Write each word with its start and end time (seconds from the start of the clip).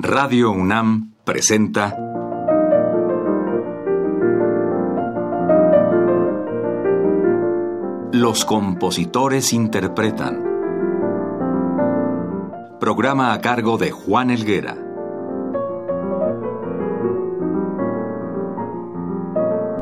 Radio 0.00 0.52
UNAM 0.52 1.14
presenta 1.24 1.92
Los 8.12 8.44
compositores 8.44 9.52
interpretan. 9.52 10.44
Programa 12.78 13.32
a 13.32 13.40
cargo 13.40 13.76
de 13.76 13.90
Juan 13.90 14.30
Elguera. 14.30 14.87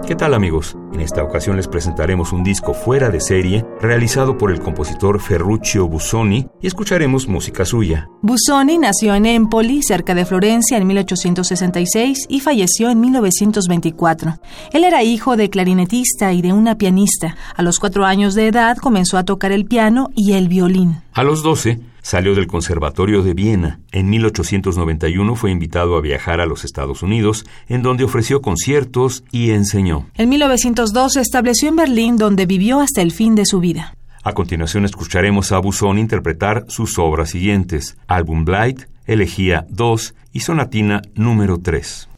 ¿Qué 0.07 0.15
tal 0.15 0.35
amigos? 0.35 0.77
En 0.93 1.01
esta 1.01 1.25
ocasión 1.25 1.57
les 1.57 1.67
presentaremos 1.67 2.33
un 2.33 2.45
disco 2.45 2.75
fuera 2.75 3.11
de 3.11 3.21
serie 3.21 3.65
realizado 3.81 4.39
por 4.39 4.53
el 4.53 4.61
compositor 4.61 5.21
Ferruccio 5.21 5.89
Busoni 5.89 6.47
y 6.63 6.69
escucharemos 6.69 7.27
música 7.27 7.65
suya. 7.65 8.09
Busoni 8.23 8.79
nació 8.79 9.17
en 9.17 9.27
Empoli, 9.27 9.83
cerca 9.83 10.15
de 10.15 10.25
Florencia, 10.25 10.79
en 10.79 10.87
1866 10.87 12.27
y 12.29 12.39
falleció 12.39 12.89
en 12.89 13.01
1924. 13.01 14.39
Él 14.73 14.85
era 14.85 15.03
hijo 15.03 15.37
de 15.37 15.51
clarinetista 15.51 16.33
y 16.33 16.41
de 16.41 16.53
una 16.53 16.79
pianista. 16.79 17.37
A 17.57 17.63
los 17.63 17.81
cuatro 17.81 18.05
años 18.05 18.37
de 18.37 18.47
edad 18.47 18.77
comenzó 18.77 19.19
a 19.19 19.25
tocar 19.25 19.51
el 19.51 19.65
piano 19.65 20.11
y 20.15 20.35
el 20.35 20.47
violín. 20.47 21.03
A 21.15 21.25
los 21.25 21.43
doce 21.43 21.81
Salió 22.07 22.37
del 22.37 22.47
Conservatorio 22.47 23.25
de 23.25 23.35
Viena. 23.35 23.81
En 23.91 24.09
1891 24.09 25.35
fue 25.35 25.51
invitado 25.51 25.97
a 25.97 26.01
viajar 26.01 26.41
a 26.41 26.47
los 26.47 26.65
Estados 26.65 27.03
Unidos, 27.03 27.45
en 27.67 27.83
donde 27.83 28.05
ofreció 28.05 28.43
conciertos 28.43 29.25
y 29.33 29.51
enseñó. 29.51 30.07
En 30.15 30.29
1902 30.29 31.15
se 31.15 31.21
estableció 31.21 31.69
en 31.69 31.75
Berlín, 31.75 32.17
donde 32.17 32.47
vivió 32.47 32.79
hasta 32.79 33.03
el 33.03 33.11
fin 33.11 33.35
de 33.35 33.45
su 33.45 33.59
vida. 33.59 33.97
A 34.23 34.35
continuación 34.35 34.85
escucharemos 34.85 35.51
a 35.51 35.59
Busoni 35.59 36.01
interpretar 36.01 36.65
sus 36.69 36.97
obras 37.01 37.31
siguientes: 37.31 37.97
Album 38.07 38.45
Blight, 38.45 38.83
Elegía 39.05 39.67
2 39.69 40.15
y 40.33 40.39
Sonatina 40.39 41.03
número 41.17 41.59
3. 41.59 42.09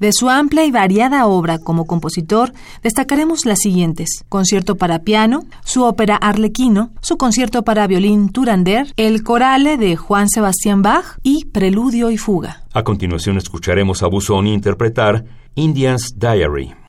De 0.00 0.12
su 0.12 0.30
amplia 0.30 0.64
y 0.64 0.70
variada 0.70 1.26
obra 1.26 1.58
como 1.58 1.84
compositor, 1.84 2.52
destacaremos 2.82 3.44
las 3.44 3.58
siguientes: 3.58 4.24
concierto 4.28 4.76
para 4.76 5.00
piano, 5.00 5.44
su 5.62 5.84
ópera 5.84 6.16
Arlequino, 6.16 6.90
su 7.02 7.18
concierto 7.18 7.62
para 7.62 7.86
violín 7.86 8.30
Turander, 8.30 8.92
el 8.96 9.22
corale 9.22 9.76
de 9.76 9.96
Juan 9.96 10.28
Sebastián 10.28 10.80
Bach 10.80 11.18
y 11.22 11.44
Preludio 11.44 12.10
y 12.10 12.16
Fuga. 12.16 12.64
A 12.72 12.82
continuación 12.82 13.36
escucharemos 13.36 14.02
a 14.02 14.06
Busoni 14.06 14.54
interpretar 14.54 15.26
Indian's 15.54 16.14
Diary. 16.16 16.79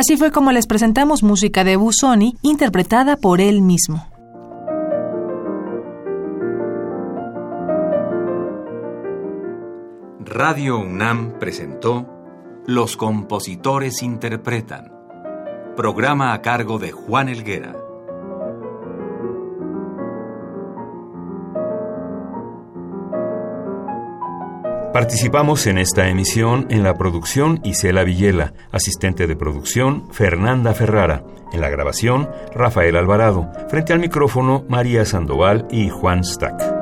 Así 0.00 0.16
fue 0.16 0.32
como 0.32 0.50
les 0.50 0.66
presentamos 0.66 1.22
música 1.22 1.62
de 1.62 1.76
Busoni 1.76 2.34
interpretada 2.40 3.18
por 3.18 3.42
él 3.42 3.60
mismo. 3.60 4.06
Radio 10.20 10.78
UNAM 10.78 11.38
presentó 11.38 12.08
Los 12.66 12.96
compositores 12.96 14.02
interpretan, 14.02 14.90
programa 15.76 16.32
a 16.32 16.40
cargo 16.40 16.78
de 16.78 16.92
Juan 16.92 17.28
Elguera. 17.28 17.89
Participamos 24.92 25.68
en 25.68 25.78
esta 25.78 26.08
emisión 26.08 26.66
en 26.68 26.82
la 26.82 26.98
producción 26.98 27.60
Isela 27.62 28.02
Villela, 28.02 28.54
asistente 28.72 29.28
de 29.28 29.36
producción 29.36 30.12
Fernanda 30.12 30.74
Ferrara, 30.74 31.22
en 31.52 31.60
la 31.60 31.70
grabación 31.70 32.28
Rafael 32.52 32.96
Alvarado, 32.96 33.52
frente 33.68 33.92
al 33.92 34.00
micrófono 34.00 34.64
María 34.68 35.04
Sandoval 35.04 35.68
y 35.70 35.90
Juan 35.90 36.24
Stack. 36.24 36.79